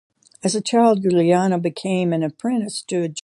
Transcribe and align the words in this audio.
As 0.43 0.55
a 0.55 0.61
child, 0.61 1.03
Giuliano 1.03 1.59
became 1.59 2.11
an 2.11 2.23
apprentice 2.23 2.81
to 2.87 3.03
a 3.03 3.07
joiner. 3.07 3.19